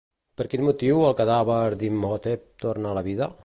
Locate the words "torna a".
2.65-2.99